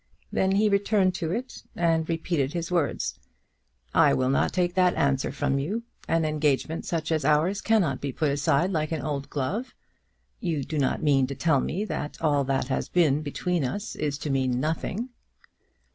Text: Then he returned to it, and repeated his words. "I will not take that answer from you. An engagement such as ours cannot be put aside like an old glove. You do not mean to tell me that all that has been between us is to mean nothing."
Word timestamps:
Then 0.31 0.53
he 0.53 0.67
returned 0.67 1.13
to 1.17 1.31
it, 1.31 1.61
and 1.75 2.09
repeated 2.09 2.53
his 2.53 2.71
words. 2.71 3.19
"I 3.93 4.15
will 4.15 4.29
not 4.31 4.51
take 4.51 4.73
that 4.73 4.95
answer 4.95 5.31
from 5.31 5.59
you. 5.59 5.83
An 6.07 6.25
engagement 6.25 6.85
such 6.85 7.11
as 7.11 7.23
ours 7.23 7.61
cannot 7.61 8.01
be 8.01 8.11
put 8.11 8.31
aside 8.31 8.71
like 8.71 8.91
an 8.91 9.03
old 9.03 9.29
glove. 9.29 9.75
You 10.39 10.63
do 10.63 10.79
not 10.79 11.03
mean 11.03 11.27
to 11.27 11.35
tell 11.35 11.59
me 11.59 11.85
that 11.85 12.19
all 12.19 12.43
that 12.45 12.67
has 12.69 12.89
been 12.89 13.21
between 13.21 13.63
us 13.63 13.95
is 13.95 14.17
to 14.25 14.31
mean 14.31 14.59
nothing." 14.59 15.09